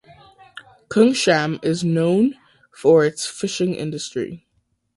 Kungshamn 0.89 1.59
is 1.63 1.83
known 1.83 2.33
for 2.71 3.05
its 3.05 3.27
fishing 3.27 3.75
industry. 3.75 4.47